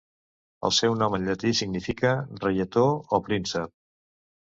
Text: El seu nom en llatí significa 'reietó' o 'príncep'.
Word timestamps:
El 0.69 0.73
seu 0.77 0.95
nom 1.01 1.17
en 1.19 1.27
llatí 1.27 1.53
significa 1.61 2.17
'reietó' 2.41 2.89
o 3.19 3.25
'príncep'. 3.29 3.79